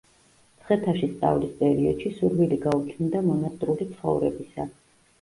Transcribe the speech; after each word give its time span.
მცხეთაში 0.53 1.09
სწავლის 1.11 1.53
პერიოდში 1.61 2.15
სურვილი 2.17 2.59
გაუჩნდა 2.67 3.25
მონასტრული 3.31 3.93
ცხოვრებისა. 3.97 4.73